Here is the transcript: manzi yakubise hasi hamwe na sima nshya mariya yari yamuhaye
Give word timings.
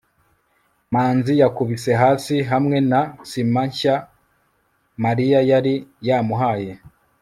manzi 0.93 1.33
yakubise 1.41 1.91
hasi 2.01 2.35
hamwe 2.51 2.77
na 2.91 3.01
sima 3.29 3.61
nshya 3.69 3.95
mariya 5.03 5.39
yari 5.49 5.73
yamuhaye 6.07 6.71